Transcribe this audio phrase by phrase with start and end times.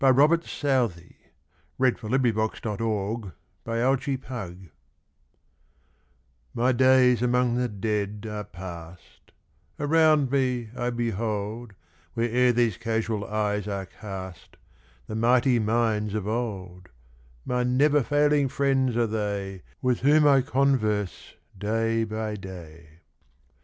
[0.03, 1.15] Robert Southey
[1.77, 4.63] My Days Among the Dead Are Past
[6.57, 9.31] MY days among the Dead are past;
[9.79, 11.73] Around me I behold,
[12.15, 14.57] Where'er these casual eyes are cast,
[15.05, 16.89] The mighty minds of old;
[17.45, 23.01] My never failing friends are they, With whom I converse day by day.